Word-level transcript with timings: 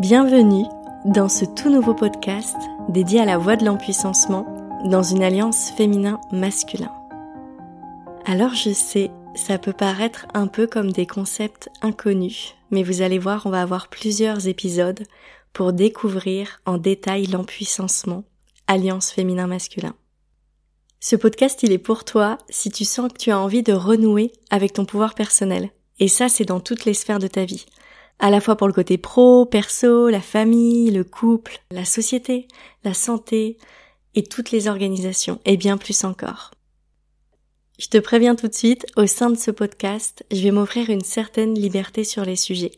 Bienvenue 0.00 0.64
dans 1.04 1.28
ce 1.28 1.44
tout 1.44 1.68
nouveau 1.68 1.92
podcast 1.92 2.56
dédié 2.88 3.20
à 3.20 3.26
la 3.26 3.36
voie 3.36 3.56
de 3.56 3.64
l'empuissancement 3.66 4.46
dans 4.86 5.02
une 5.02 5.22
alliance 5.22 5.70
féminin-masculin. 5.76 6.90
Alors 8.24 8.54
je 8.54 8.72
sais, 8.72 9.10
ça 9.34 9.58
peut 9.58 9.74
paraître 9.74 10.26
un 10.32 10.46
peu 10.46 10.66
comme 10.66 10.92
des 10.92 11.06
concepts 11.06 11.68
inconnus, 11.82 12.54
mais 12.70 12.82
vous 12.82 13.02
allez 13.02 13.18
voir, 13.18 13.44
on 13.44 13.50
va 13.50 13.60
avoir 13.60 13.88
plusieurs 13.88 14.48
épisodes 14.48 15.02
pour 15.52 15.74
découvrir 15.74 16.62
en 16.64 16.78
détail 16.78 17.26
l'empuissancement, 17.26 18.24
alliance 18.66 19.10
féminin-masculin. 19.12 19.94
Ce 21.00 21.16
podcast, 21.16 21.62
il 21.64 21.70
est 21.70 21.78
pour 21.78 22.04
toi 22.04 22.38
si 22.48 22.70
tu 22.70 22.86
sens 22.86 23.12
que 23.12 23.18
tu 23.18 23.30
as 23.30 23.38
envie 23.38 23.62
de 23.62 23.74
renouer 23.74 24.32
avec 24.50 24.72
ton 24.72 24.86
pouvoir 24.86 25.14
personnel. 25.14 25.70
Et 25.98 26.08
ça, 26.08 26.30
c'est 26.30 26.46
dans 26.46 26.60
toutes 26.60 26.86
les 26.86 26.94
sphères 26.94 27.18
de 27.18 27.26
ta 27.26 27.44
vie 27.44 27.66
à 28.18 28.30
la 28.30 28.40
fois 28.40 28.56
pour 28.56 28.66
le 28.66 28.72
côté 28.72 28.98
pro, 28.98 29.46
perso, 29.46 30.08
la 30.08 30.20
famille, 30.20 30.90
le 30.90 31.04
couple, 31.04 31.58
la 31.70 31.84
société, 31.84 32.46
la 32.84 32.94
santé 32.94 33.58
et 34.14 34.22
toutes 34.22 34.50
les 34.50 34.68
organisations, 34.68 35.40
et 35.44 35.56
bien 35.56 35.76
plus 35.76 36.04
encore. 36.04 36.52
Je 37.78 37.88
te 37.88 37.98
préviens 37.98 38.36
tout 38.36 38.48
de 38.48 38.54
suite, 38.54 38.86
au 38.96 39.06
sein 39.06 39.30
de 39.30 39.38
ce 39.38 39.50
podcast, 39.50 40.24
je 40.30 40.42
vais 40.42 40.50
m'offrir 40.50 40.90
une 40.90 41.02
certaine 41.02 41.54
liberté 41.54 42.04
sur 42.04 42.24
les 42.24 42.36
sujets. 42.36 42.72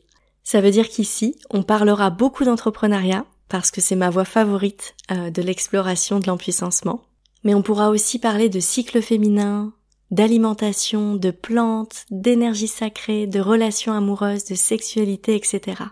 Ça 0.44 0.60
veut 0.60 0.70
dire 0.70 0.88
qu'ici, 0.88 1.36
on 1.50 1.62
parlera 1.62 2.10
beaucoup 2.10 2.44
d'entrepreneuriat, 2.44 3.26
parce 3.48 3.70
que 3.70 3.80
c'est 3.80 3.96
ma 3.96 4.10
voie 4.10 4.24
favorite 4.24 4.94
euh, 5.10 5.30
de 5.30 5.42
l'exploration 5.42 6.20
de 6.20 6.26
l'empuissancement. 6.26 7.02
Mais 7.42 7.54
on 7.54 7.62
pourra 7.62 7.90
aussi 7.90 8.18
parler 8.18 8.48
de 8.48 8.60
cycle 8.60 9.02
féminin, 9.02 9.72
d'alimentation, 10.10 11.16
de 11.16 11.30
plantes, 11.30 12.04
d'énergie 12.10 12.68
sacrée, 12.68 13.26
de 13.26 13.40
relations 13.40 13.92
amoureuses, 13.92 14.44
de 14.44 14.54
sexualité, 14.54 15.34
etc. 15.34 15.82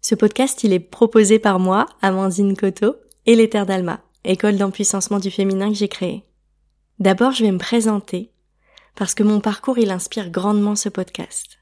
Ce 0.00 0.14
podcast, 0.14 0.64
il 0.64 0.72
est 0.72 0.80
proposé 0.80 1.38
par 1.38 1.58
moi, 1.58 1.86
Amandine 2.02 2.56
Coto, 2.56 2.96
et 3.26 3.36
l'Éther 3.36 3.66
d'Alma, 3.66 4.00
école 4.24 4.56
d'empuissancement 4.56 5.18
du 5.18 5.30
féminin 5.30 5.68
que 5.68 5.76
j'ai 5.76 5.88
créée. 5.88 6.24
D'abord, 6.98 7.32
je 7.32 7.44
vais 7.44 7.52
me 7.52 7.58
présenter, 7.58 8.30
parce 8.94 9.14
que 9.14 9.22
mon 9.22 9.40
parcours, 9.40 9.78
il 9.78 9.90
inspire 9.90 10.30
grandement 10.30 10.74
ce 10.74 10.88
podcast. 10.88 11.58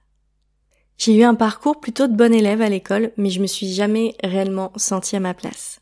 J'ai 0.98 1.14
eu 1.14 1.22
un 1.22 1.34
parcours 1.34 1.78
plutôt 1.78 2.08
de 2.08 2.16
bon 2.16 2.34
élève 2.34 2.60
à 2.60 2.68
l'école, 2.68 3.12
mais 3.16 3.30
je 3.30 3.40
me 3.40 3.46
suis 3.46 3.72
jamais 3.72 4.16
réellement 4.24 4.72
sentie 4.76 5.14
à 5.14 5.20
ma 5.20 5.34
place. 5.34 5.80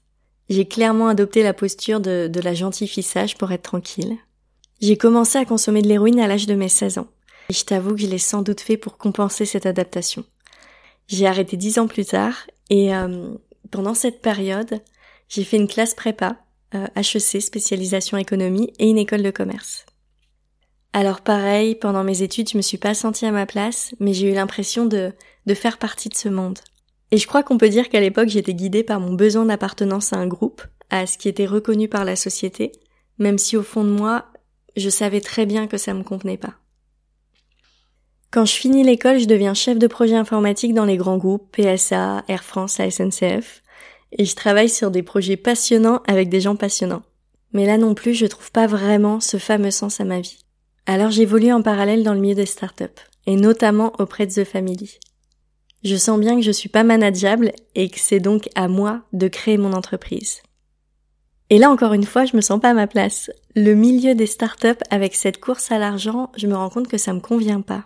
J'ai 0.49 0.67
clairement 0.67 1.09
adopté 1.09 1.43
la 1.43 1.55
posture 1.55 2.01
de, 2.01 2.29
de 2.29 2.41
la 2.41 2.55
gentille 2.55 2.87
fissage 2.87 3.37
pour 3.37 3.51
être 3.53 3.63
tranquille. 3.63 4.19
J'ai 4.81 4.97
commencé 4.97 5.39
à 5.39 5.45
consommer 5.45 5.81
de 5.81 5.89
l'héroïne 5.89 6.21
à 6.21 6.27
l'âge 6.27 6.47
de 6.47 6.55
mes 6.55 6.69
16 6.69 6.99
ans. 6.99 7.09
Et 7.49 7.55
je 7.55 7.65
t'avoue 7.65 7.95
que 7.95 8.01
je 8.01 8.07
l'ai 8.07 8.19
sans 8.19 8.43
doute 8.43 8.61
fait 8.61 8.77
pour 8.77 8.99
compenser 8.99 9.47
cette 9.47 9.67
adaptation. 9.67 10.25
J'ai 11.09 11.27
arrêté 11.27 11.57
dix 11.57 11.79
ans 11.79 11.87
plus 11.87 12.05
tard 12.05 12.35
et 12.69 12.95
euh, 12.95 13.35
pendant 13.71 13.95
cette 13.95 14.21
période, 14.21 14.81
j'ai 15.29 15.45
fait 15.45 15.57
une 15.57 15.69
classe 15.69 15.95
prépa, 15.95 16.39
euh, 16.75 16.87
HEC, 16.97 17.41
spécialisation 17.41 18.19
économie 18.19 18.73
et 18.79 18.89
une 18.89 18.99
école 18.99 19.23
de 19.23 19.31
commerce. 19.31 19.87
Alors 20.93 21.21
pareil, 21.21 21.75
pendant 21.75 22.05
mes 22.05 22.23
études, 22.23 22.51
je 22.51 22.57
me 22.57 22.63
suis 22.63 22.79
pas 22.79 22.95
sentie 22.95 23.27
à 23.27 23.33
ma 23.33 23.47
place, 23.47 23.95
mais 24.01 24.13
j'ai 24.13 24.31
eu 24.31 24.35
l'impression 24.35 24.87
de, 24.87 25.13
de 25.47 25.55
faire 25.55 25.79
partie 25.79 26.09
de 26.09 26.17
ce 26.17 26.29
monde. 26.29 26.59
Et 27.13 27.19
je 27.19 27.27
crois 27.27 27.43
qu'on 27.43 27.59
peut 27.59 27.69
dire 27.69 27.89
qu'à 27.89 28.01
l'époque, 28.01 28.29
j'étais 28.29 28.55
guidée 28.55 28.83
par 28.83 28.99
mon 28.99 29.13
besoin 29.13 29.45
d'appartenance 29.45 30.13
à 30.13 30.17
un 30.17 30.27
groupe, 30.27 30.63
à 30.91 31.07
ce 31.07 31.19
qui 31.19 31.29
était 31.29 31.47
reconnu 31.47 31.89
par 31.89 32.05
la 32.05 32.17
société, 32.17 32.73
même 33.19 33.39
si 33.39 33.57
au 33.57 33.63
fond 33.63 33.85
de 33.85 33.91
moi, 33.91 34.27
je 34.77 34.91
savais 34.91 35.21
très 35.21 35.47
bien 35.47 35.67
que 35.67 35.79
ça 35.79 35.95
me 35.95 36.03
convenait 36.03 36.37
pas. 36.37 36.55
Quand 38.31 38.45
je 38.45 38.55
finis 38.55 38.85
l'école, 38.85 39.19
je 39.19 39.27
deviens 39.27 39.55
chef 39.55 39.79
de 39.79 39.87
projet 39.87 40.17
informatique 40.17 40.75
dans 40.75 40.85
les 40.85 40.97
grands 40.97 41.17
groupes, 41.17 41.57
PSA, 41.57 42.25
Air 42.29 42.45
France, 42.45 42.79
la 42.79 42.91
SNCF, 42.91 43.63
et 44.13 44.25
je 44.25 44.37
travaille 44.37 44.69
sur 44.69 44.91
des 44.91 45.03
projets 45.03 45.37
passionnants 45.37 46.03
avec 46.07 46.29
des 46.29 46.41
gens 46.41 46.57
passionnants. 46.57 47.03
Mais 47.53 47.67
là 47.67 47.79
non 47.79 47.95
plus, 47.95 48.15
je 48.15 48.27
trouve 48.27 48.53
pas 48.53 48.67
vraiment 48.67 49.21
ce 49.21 49.39
fameux 49.39 49.71
sens 49.71 50.01
à 50.01 50.05
ma 50.05 50.21
vie. 50.21 50.39
Alors 50.87 51.11
j'évolue 51.11 51.53
en 51.53 51.63
parallèle 51.63 52.03
dans 52.03 52.15
le 52.15 52.21
milieu 52.21 52.35
des 52.35 52.47
startups, 52.47 52.85
et 53.27 53.37
notamment 53.37 53.93
auprès 53.99 54.27
de 54.27 54.33
The 54.33 54.45
Family. 54.45 54.99
Je 55.83 55.97
sens 55.97 56.19
bien 56.19 56.37
que 56.37 56.43
je 56.43 56.51
suis 56.51 56.69
pas 56.69 56.85
manageable 56.85 57.53
et 57.75 57.89
que 57.89 58.01
c'est 58.01 58.21
donc 58.21 58.49
à 58.55 58.69
moi 58.69 59.03
de 59.13 59.29
créer 59.29 59.57
mon 59.57 59.73
entreprise. 59.73 60.43
Et 61.51 61.59
là 61.59 61.71
encore 61.71 61.93
une 61.93 62.05
fois, 62.05 62.25
je 62.25 62.37
me 62.37 62.41
sens 62.41 62.61
pas 62.61 62.71
à 62.71 62.75
ma 62.75 62.87
place. 62.87 63.31
Le 63.55 63.75
milieu 63.75 64.15
des 64.15 64.27
startups 64.27 64.83
avec 64.91 65.15
cette 65.15 65.41
course 65.41 65.71
à 65.71 65.79
l'argent, 65.79 66.31
je 66.37 66.47
me 66.47 66.57
rends 66.57 66.71
compte 66.71 66.89
que 66.89 66.99
ça 66.99 67.13
me 67.13 67.21
convient 67.21 67.61
pas. 67.61 67.85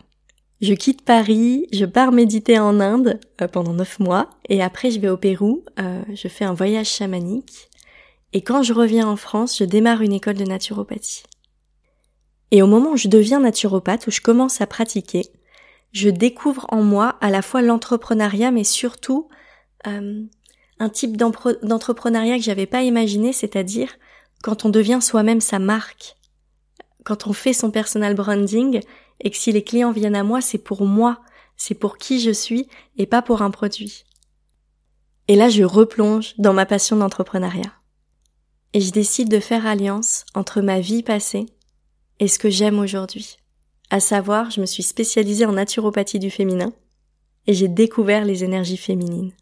Je 0.60 0.74
quitte 0.74 1.02
Paris, 1.02 1.66
je 1.72 1.86
pars 1.86 2.12
méditer 2.12 2.58
en 2.58 2.80
Inde 2.80 3.18
euh, 3.40 3.48
pendant 3.48 3.72
neuf 3.72 3.98
mois, 3.98 4.28
et 4.48 4.62
après 4.62 4.90
je 4.90 5.00
vais 5.00 5.08
au 5.08 5.16
Pérou, 5.16 5.64
euh, 5.78 6.02
je 6.14 6.28
fais 6.28 6.44
un 6.44 6.52
voyage 6.52 6.88
chamanique, 6.88 7.70
et 8.34 8.42
quand 8.42 8.62
je 8.62 8.74
reviens 8.74 9.08
en 9.08 9.16
France, 9.16 9.56
je 9.58 9.64
démarre 9.64 10.02
une 10.02 10.12
école 10.12 10.34
de 10.34 10.44
naturopathie. 10.44 11.22
Et 12.50 12.62
au 12.62 12.66
moment 12.66 12.90
où 12.90 12.96
je 12.96 13.08
deviens 13.08 13.40
naturopathe, 13.40 14.06
où 14.06 14.10
je 14.10 14.20
commence 14.20 14.60
à 14.60 14.66
pratiquer, 14.66 15.22
je 15.92 16.10
découvre 16.10 16.66
en 16.68 16.82
moi 16.82 17.16
à 17.20 17.30
la 17.30 17.42
fois 17.42 17.62
l'entrepreneuriat, 17.62 18.50
mais 18.50 18.64
surtout 18.64 19.28
euh, 19.86 20.22
un 20.80 20.88
type 20.88 21.16
d'entrepreneuriat 21.16 22.38
que 22.38 22.42
j'avais 22.42 22.66
pas 22.66 22.82
imaginé, 22.82 23.32
c'est-à-dire 23.32 23.90
quand 24.42 24.64
on 24.64 24.70
devient 24.70 24.98
soi-même 25.02 25.42
sa 25.42 25.58
marque, 25.58 26.16
quand 27.04 27.26
on 27.26 27.34
fait 27.34 27.52
son 27.52 27.70
personal 27.70 28.14
branding 28.14 28.80
et 29.20 29.30
que 29.30 29.36
si 29.36 29.52
les 29.52 29.62
clients 29.62 29.92
viennent 29.92 30.16
à 30.16 30.24
moi, 30.24 30.40
c'est 30.40 30.58
pour 30.58 30.86
moi, 30.86 31.20
c'est 31.56 31.74
pour 31.74 31.98
qui 31.98 32.18
je 32.18 32.30
suis 32.30 32.66
et 32.96 33.06
pas 33.06 33.20
pour 33.20 33.42
un 33.42 33.50
produit. 33.50 34.06
Et 35.28 35.36
là, 35.36 35.50
je 35.50 35.62
replonge 35.62 36.34
dans 36.38 36.54
ma 36.54 36.64
passion 36.64 36.96
d'entrepreneuriat. 36.96 37.72
Et 38.72 38.80
je 38.80 38.90
décide 38.90 39.28
de 39.28 39.38
faire 39.38 39.66
alliance 39.66 40.24
entre 40.34 40.62
ma 40.62 40.80
vie 40.80 41.02
passée 41.02 41.46
et 42.20 42.28
ce 42.28 42.38
que 42.38 42.48
j'aime 42.48 42.78
aujourd'hui. 42.78 43.36
À 43.90 44.00
savoir, 44.00 44.50
je 44.50 44.60
me 44.60 44.66
suis 44.66 44.82
spécialisée 44.82 45.44
en 45.44 45.52
naturopathie 45.52 46.18
du 46.18 46.30
féminin 46.30 46.72
et 47.46 47.52
j'ai 47.52 47.68
découvert 47.68 48.24
les 48.24 48.44
énergies 48.44 48.76
féminines. 48.76 49.32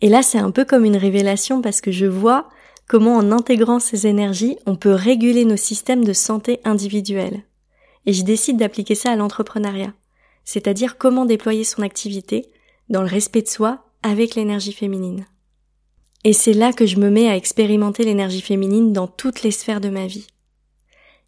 Et 0.00 0.08
là, 0.08 0.22
c'est 0.22 0.38
un 0.38 0.50
peu 0.50 0.64
comme 0.64 0.84
une 0.84 0.96
révélation 0.96 1.62
parce 1.62 1.80
que 1.80 1.90
je 1.90 2.06
vois 2.06 2.48
comment 2.86 3.16
en 3.16 3.32
intégrant 3.32 3.80
ces 3.80 4.06
énergies, 4.06 4.58
on 4.66 4.76
peut 4.76 4.92
réguler 4.92 5.44
nos 5.44 5.56
systèmes 5.56 6.04
de 6.04 6.12
santé 6.12 6.60
individuels. 6.64 7.42
Et 8.06 8.12
je 8.12 8.24
décide 8.24 8.58
d'appliquer 8.58 8.94
ça 8.94 9.12
à 9.12 9.16
l'entrepreneuriat, 9.16 9.94
c'est-à-dire 10.44 10.98
comment 10.98 11.24
déployer 11.24 11.64
son 11.64 11.82
activité 11.82 12.50
dans 12.90 13.00
le 13.00 13.08
respect 13.08 13.42
de 13.42 13.48
soi 13.48 13.86
avec 14.02 14.34
l'énergie 14.34 14.72
féminine. 14.72 15.26
Et 16.24 16.32
c'est 16.32 16.52
là 16.52 16.72
que 16.72 16.86
je 16.86 16.98
me 16.98 17.10
mets 17.10 17.28
à 17.28 17.36
expérimenter 17.36 18.04
l'énergie 18.04 18.40
féminine 18.40 18.92
dans 18.92 19.06
toutes 19.06 19.42
les 19.42 19.50
sphères 19.50 19.80
de 19.80 19.90
ma 19.90 20.06
vie. 20.06 20.26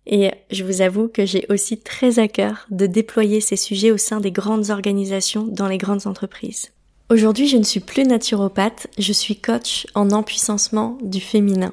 Et 0.07 0.31
je 0.51 0.65
vous 0.65 0.83
avoue 0.83 1.09
que 1.09 1.27
j'ai 1.27 1.47
aussi 1.49 1.79
très 1.79 2.19
à 2.19 2.29
cœur 2.29 2.67
de 2.71 2.87
déployer 2.87 3.41
ces 3.41 3.57
sujets 3.57 3.91
au 3.91 3.97
sein 3.99 4.21
des 4.21 4.31
grandes 4.31 4.71
organisations 4.71 5.45
dans 5.45 5.67
les 5.67 5.79
grandes 5.79 6.07
entreprises. 6.07 6.71
Aujourd'hui, 7.09 7.47
je 7.47 7.57
ne 7.57 7.63
suis 7.63 7.79
plus 7.79 8.03
naturopathe, 8.03 8.89
je 8.99 9.13
suis 9.13 9.37
coach 9.37 9.87
en 9.95 10.11
empuissancement 10.11 10.99
du 11.03 11.21
féminin. 11.21 11.73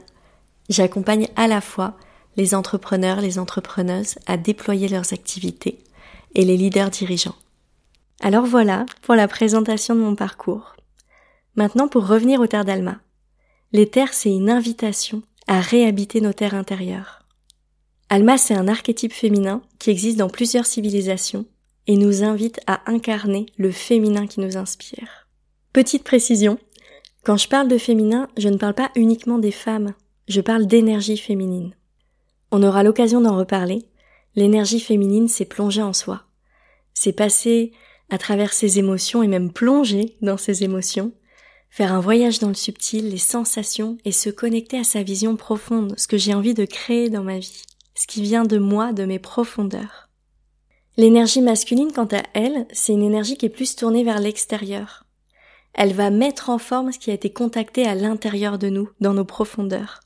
J'accompagne 0.70 1.28
à 1.36 1.48
la 1.48 1.60
fois 1.60 1.98
les 2.38 2.54
entrepreneurs, 2.54 3.20
les 3.20 3.40
entrepreneuses 3.40 4.16
à 4.28 4.38
déployer 4.38 4.88
leurs 4.88 5.12
activités 5.12 5.80
et 6.36 6.46
les 6.46 6.56
leaders 6.56 6.92
dirigeants. 6.92 7.36
Alors 8.22 8.46
voilà 8.46 8.86
pour 9.02 9.16
la 9.16 9.28
présentation 9.28 9.96
de 9.96 10.02
mon 10.02 10.16
parcours. 10.16 10.76
Maintenant 11.56 11.88
pour 11.88 12.06
revenir 12.06 12.40
aux 12.40 12.48
terres 12.48 12.66
d'Alma. 12.66 13.00
Les 13.72 13.90
terres, 13.90 14.14
c'est 14.14 14.32
une 14.32 14.52
invitation 14.52 15.24
à 15.48 15.62
réhabiter 15.62 16.22
nos 16.22 16.34
terres 16.34 16.54
intérieures. 16.54 17.24
Alma, 18.10 18.38
c'est 18.38 18.54
un 18.54 18.68
archétype 18.68 19.14
féminin 19.14 19.64
qui 19.80 19.90
existe 19.90 20.20
dans 20.20 20.30
plusieurs 20.30 20.68
civilisations 20.68 21.48
et 21.88 21.98
nous 21.98 22.24
invite 22.24 22.60
à 22.68 22.82
incarner 22.86 23.48
le 23.58 23.72
féminin 23.72 24.28
qui 24.28 24.40
nous 24.40 24.58
inspire. 24.58 25.23
Petite 25.74 26.04
précision, 26.04 26.60
quand 27.24 27.36
je 27.36 27.48
parle 27.48 27.68
de 27.68 27.80
féminin, 27.80 28.28
je 28.38 28.48
ne 28.48 28.58
parle 28.58 28.76
pas 28.76 28.92
uniquement 28.96 29.40
des 29.40 29.52
femmes, 29.52 29.96
je 30.28 30.40
parle 30.40 30.68
d'énergie 30.68 31.18
féminine. 31.18 31.74
On 32.52 32.62
aura 32.62 32.84
l'occasion 32.84 33.22
d'en 33.22 33.36
reparler. 33.36 33.88
L'énergie 34.36 34.80
féminine, 34.80 35.28
c'est 35.28 35.46
plonger 35.46 35.82
en 35.82 35.94
soi. 35.94 36.26
C'est 36.94 37.12
passer 37.12 37.72
à 38.12 38.20
travers 38.20 38.54
ses 38.54 38.78
émotions 38.78 39.24
et 39.24 39.28
même 39.28 39.52
plonger 39.52 40.16
dans 40.22 40.38
ses 40.38 40.64
émotions, 40.64 41.12
faire 41.72 41.92
un 41.92 42.02
voyage 42.02 42.38
dans 42.38 42.50
le 42.50 42.54
subtil, 42.54 43.10
les 43.10 43.18
sensations 43.18 43.98
et 44.06 44.12
se 44.12 44.30
connecter 44.30 44.78
à 44.78 44.84
sa 44.84 45.02
vision 45.02 45.36
profonde, 45.36 45.96
ce 45.98 46.08
que 46.08 46.18
j'ai 46.18 46.36
envie 46.36 46.54
de 46.54 46.66
créer 46.66 47.10
dans 47.10 47.24
ma 47.24 47.40
vie, 47.40 47.64
ce 47.96 48.06
qui 48.06 48.22
vient 48.22 48.44
de 48.44 48.60
moi, 48.60 48.94
de 48.94 49.06
mes 49.06 49.18
profondeurs. 49.18 50.08
L'énergie 50.98 51.42
masculine, 51.42 51.92
quant 51.92 52.10
à 52.12 52.22
elle, 52.36 52.68
c'est 52.72 52.94
une 52.94 53.02
énergie 53.02 53.38
qui 53.38 53.48
est 53.48 53.50
plus 53.50 53.76
tournée 53.76 54.04
vers 54.04 54.20
l'extérieur, 54.20 55.03
elle 55.74 55.94
va 55.94 56.10
mettre 56.10 56.50
en 56.50 56.58
forme 56.58 56.92
ce 56.92 57.00
qui 57.00 57.12
a 57.12 57.14
été 57.14 57.32
contacté 57.32 57.86
à 57.86 57.96
l'intérieur 57.96 58.60
de 58.60 58.70
nous, 58.70 58.90
dans 59.00 59.14
nos 59.14 59.26
profondeurs. 59.26 60.02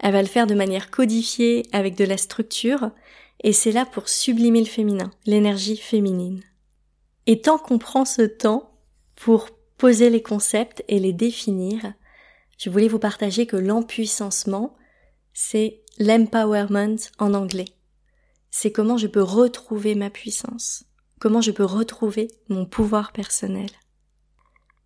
Elle 0.00 0.12
va 0.12 0.22
le 0.22 0.28
faire 0.28 0.46
de 0.46 0.54
manière 0.54 0.90
codifiée, 0.90 1.64
avec 1.72 1.96
de 1.96 2.04
la 2.04 2.16
structure, 2.16 2.90
et 3.42 3.52
c'est 3.52 3.72
là 3.72 3.86
pour 3.86 4.08
sublimer 4.08 4.60
le 4.60 4.66
féminin, 4.66 5.10
l'énergie 5.26 5.76
féminine. 5.76 6.42
Et 7.26 7.40
tant 7.40 7.58
qu'on 7.58 7.78
prend 7.78 8.04
ce 8.04 8.22
temps 8.22 8.72
pour 9.14 9.48
poser 9.78 10.10
les 10.10 10.22
concepts 10.22 10.84
et 10.88 10.98
les 10.98 11.12
définir, 11.12 11.94
je 12.58 12.70
voulais 12.70 12.88
vous 12.88 12.98
partager 12.98 13.46
que 13.46 13.56
l'empuissancement, 13.56 14.76
c'est 15.32 15.82
l'empowerment 15.98 16.98
en 17.18 17.34
anglais. 17.34 17.68
C'est 18.50 18.72
comment 18.72 18.96
je 18.96 19.06
peux 19.06 19.22
retrouver 19.22 19.94
ma 19.94 20.10
puissance, 20.10 20.84
comment 21.18 21.40
je 21.40 21.50
peux 21.50 21.64
retrouver 21.64 22.28
mon 22.48 22.66
pouvoir 22.66 23.12
personnel. 23.12 23.70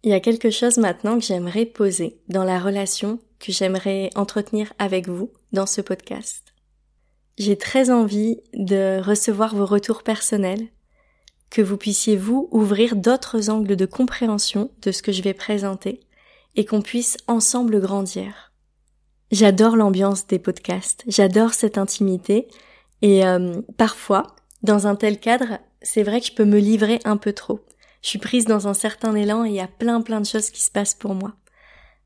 Il 0.05 0.11
y 0.11 0.15
a 0.15 0.21
quelque 0.21 0.51
chose 0.51 0.79
maintenant 0.79 1.19
que 1.19 1.25
j'aimerais 1.25 1.67
poser 1.67 2.21
dans 2.29 2.45
la 2.45 2.61
relation 2.61 3.19
que 3.41 3.53
j'aimerais 3.53 4.11
entretenir 4.15 4.73
avec 4.79 5.09
vous 5.09 5.31
dans 5.53 5.67
ce 5.67 5.81
podcast. 5.81 6.55
J'ai 7.37 7.57
très 7.57 7.91
envie 7.91 8.41
de 8.55 9.01
recevoir 9.01 9.55
vos 9.55 9.67
retours 9.67 10.03
personnels, 10.03 10.69
que 11.51 11.63
vous 11.63 11.77
puissiez 11.77 12.17
vous 12.17 12.49
ouvrir 12.53 12.95
d'autres 12.95 13.51
angles 13.51 13.77
de 13.77 13.87
compréhension 13.87 14.71
de 14.83 14.93
ce 14.93 15.03
que 15.03 15.13
je 15.13 15.23
vais 15.23 15.35
présenter 15.35 16.01
et 16.57 16.65
qu'on 16.65 16.83
puisse 16.83 17.17
ensemble 17.27 17.81
grandir. 17.81 18.53
J'adore 19.31 19.77
l'ambiance 19.77 20.27
des 20.27 20.39
podcasts, 20.39 21.05
j'adore 21.07 21.55
cette 21.55 21.79
intimité 21.79 22.49
et 23.03 23.27
euh, 23.27 23.61
parfois, 23.77 24.35
dans 24.63 24.87
un 24.87 24.97
tel 24.97 25.21
cadre, 25.21 25.59
c'est 25.83 26.03
vrai 26.03 26.21
que 26.21 26.27
je 26.27 26.33
peux 26.33 26.45
me 26.45 26.59
livrer 26.59 27.01
un 27.05 27.17
peu 27.17 27.33
trop. 27.33 27.61
Je 28.03 28.09
suis 28.09 28.19
prise 28.19 28.45
dans 28.45 28.69
un 28.69 28.75
certain 28.75 29.15
élan 29.15 29.45
et 29.45 29.49
il 29.49 29.55
y 29.55 29.61
a 29.61 29.69
plein 29.69 30.01
plein 30.01 30.21
de 30.21 30.27
choses 30.27 30.51
qui 30.51 30.61
se 30.61 30.71
passent 30.71 30.95
pour 30.95 31.15
moi. 31.15 31.35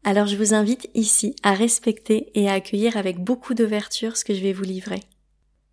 Alors 0.04 0.26
je 0.26 0.36
vous 0.36 0.54
invite 0.54 0.88
ici 0.94 1.36
à 1.42 1.54
respecter 1.54 2.30
et 2.34 2.48
à 2.48 2.54
accueillir 2.54 2.96
avec 2.96 3.22
beaucoup 3.22 3.54
d'ouverture 3.54 4.16
ce 4.16 4.24
que 4.24 4.34
je 4.34 4.42
vais 4.42 4.52
vous 4.52 4.64
livrer. 4.64 5.00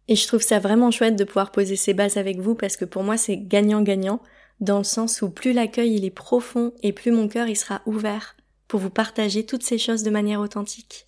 Et 0.08 0.16
je 0.16 0.28
trouve 0.28 0.42
ça 0.42 0.60
vraiment 0.60 0.92
chouette 0.92 1.16
de 1.16 1.24
pouvoir 1.24 1.52
poser 1.52 1.76
ces 1.76 1.94
bases 1.94 2.18
avec 2.18 2.40
vous 2.40 2.56
parce 2.56 2.78
que 2.78 2.86
pour 2.86 3.04
moi 3.04 3.18
c'est 3.18 3.38
gagnant-gagnant 3.38 4.22
dans 4.60 4.78
le 4.78 4.84
sens 4.84 5.22
où 5.22 5.30
plus 5.30 5.54
l'accueil 5.54 5.96
il 5.96 6.06
est 6.06 6.10
profond 6.10 6.74
et 6.84 6.94
plus 6.94 7.12
mon 7.12 7.28
cœur 7.28 7.48
il 7.48 7.56
sera 7.56 7.82
ouvert 7.86 8.36
pour 8.68 8.80
vous 8.80 8.90
partager 8.90 9.46
toutes 9.46 9.64
ces 9.64 9.78
choses 9.78 10.04
de 10.04 10.10
manière 10.10 10.42
authentique. 10.42 11.08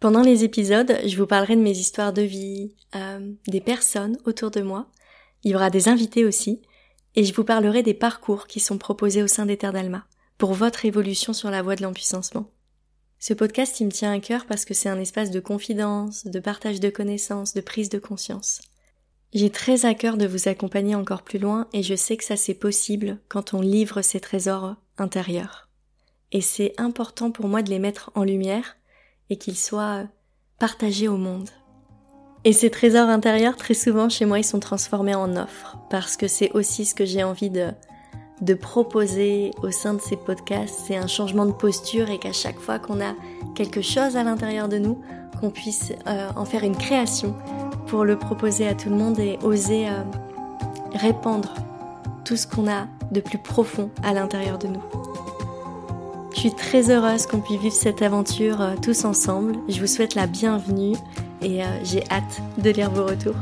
Pendant 0.00 0.22
les 0.22 0.44
épisodes, 0.44 0.98
je 1.04 1.16
vous 1.16 1.26
parlerai 1.26 1.56
de 1.56 1.60
mes 1.60 1.76
histoires 1.78 2.14
de 2.14 2.22
vie, 2.22 2.74
euh, 2.96 3.32
des 3.46 3.60
personnes 3.60 4.16
autour 4.24 4.50
de 4.50 4.62
moi. 4.62 4.90
Il 5.44 5.50
y 5.50 5.54
aura 5.54 5.68
des 5.68 5.88
invités 5.88 6.24
aussi, 6.24 6.62
et 7.16 7.24
je 7.24 7.34
vous 7.34 7.44
parlerai 7.44 7.82
des 7.82 7.94
parcours 7.94 8.46
qui 8.46 8.60
sont 8.60 8.78
proposés 8.78 9.22
au 9.22 9.26
sein 9.26 9.46
Terres 9.46 9.72
d'Alma 9.72 10.06
pour 10.38 10.54
votre 10.54 10.84
évolution 10.84 11.32
sur 11.32 11.50
la 11.50 11.62
voie 11.62 11.76
de 11.76 11.82
l'empuissancement. 11.82 12.46
Ce 13.18 13.34
podcast, 13.34 13.78
il 13.80 13.86
me 13.86 13.90
tient 13.90 14.12
à 14.12 14.20
cœur 14.20 14.46
parce 14.46 14.64
que 14.64 14.72
c'est 14.72 14.88
un 14.88 14.98
espace 14.98 15.30
de 15.30 15.40
confidence, 15.40 16.26
de 16.26 16.40
partage 16.40 16.80
de 16.80 16.88
connaissances, 16.88 17.52
de 17.52 17.60
prise 17.60 17.90
de 17.90 17.98
conscience. 17.98 18.62
J'ai 19.32 19.50
très 19.50 19.84
à 19.84 19.94
cœur 19.94 20.16
de 20.16 20.26
vous 20.26 20.48
accompagner 20.48 20.94
encore 20.94 21.22
plus 21.22 21.38
loin 21.38 21.68
et 21.72 21.82
je 21.82 21.94
sais 21.94 22.16
que 22.16 22.24
ça 22.24 22.36
c'est 22.36 22.54
possible 22.54 23.18
quand 23.28 23.54
on 23.54 23.60
livre 23.60 24.02
ses 24.02 24.20
trésors 24.20 24.76
intérieurs. 24.96 25.68
Et 26.32 26.40
c'est 26.40 26.74
important 26.78 27.30
pour 27.30 27.46
moi 27.46 27.62
de 27.62 27.70
les 27.70 27.78
mettre 27.78 28.10
en 28.14 28.24
lumière 28.24 28.76
et 29.28 29.36
qu'ils 29.36 29.58
soient 29.58 30.08
partagés 30.58 31.08
au 31.08 31.16
monde. 31.16 31.50
Et 32.44 32.52
ces 32.52 32.70
trésors 32.70 33.08
intérieurs, 33.08 33.56
très 33.56 33.74
souvent 33.74 34.08
chez 34.08 34.24
moi, 34.24 34.38
ils 34.38 34.44
sont 34.44 34.60
transformés 34.60 35.14
en 35.14 35.36
offres 35.36 35.78
parce 35.90 36.16
que 36.16 36.28
c'est 36.28 36.50
aussi 36.52 36.86
ce 36.86 36.94
que 36.94 37.04
j'ai 37.04 37.22
envie 37.22 37.50
de 37.50 37.68
de 38.40 38.54
proposer 38.54 39.50
au 39.62 39.70
sein 39.70 39.94
de 39.94 40.00
ces 40.00 40.16
podcasts, 40.16 40.84
c'est 40.86 40.96
un 40.96 41.06
changement 41.06 41.46
de 41.46 41.52
posture 41.52 42.10
et 42.10 42.18
qu'à 42.18 42.32
chaque 42.32 42.58
fois 42.58 42.78
qu'on 42.78 43.00
a 43.00 43.14
quelque 43.54 43.82
chose 43.82 44.16
à 44.16 44.24
l'intérieur 44.24 44.68
de 44.68 44.78
nous, 44.78 44.98
qu'on 45.40 45.50
puisse 45.50 45.92
euh, 46.06 46.28
en 46.36 46.44
faire 46.44 46.64
une 46.64 46.76
création 46.76 47.34
pour 47.86 48.04
le 48.04 48.18
proposer 48.18 48.66
à 48.66 48.74
tout 48.74 48.88
le 48.88 48.96
monde 48.96 49.18
et 49.18 49.38
oser 49.42 49.88
euh, 49.88 50.02
répandre 50.94 51.54
tout 52.24 52.36
ce 52.36 52.46
qu'on 52.46 52.68
a 52.68 52.86
de 53.10 53.20
plus 53.20 53.38
profond 53.38 53.90
à 54.02 54.14
l'intérieur 54.14 54.58
de 54.58 54.68
nous. 54.68 54.99
Je 56.40 56.48
suis 56.48 56.56
très 56.56 56.90
heureuse 56.90 57.26
qu'on 57.26 57.40
puisse 57.40 57.60
vivre 57.60 57.74
cette 57.74 58.00
aventure 58.00 58.62
euh, 58.62 58.74
tous 58.80 59.04
ensemble. 59.04 59.56
Je 59.68 59.78
vous 59.78 59.86
souhaite 59.86 60.14
la 60.14 60.26
bienvenue 60.26 60.96
et 61.42 61.60
j'ai 61.84 62.02
hâte 62.10 62.40
de 62.56 62.70
lire 62.70 62.90
vos 62.90 63.04
retours. 63.04 63.36